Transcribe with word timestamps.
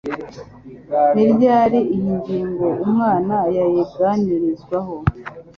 niryari 1.13 1.79
iyi 1.95 2.11
ngingo 2.19 2.67
umwana 2.85 3.35
yayiganirizwaho. 3.55 4.95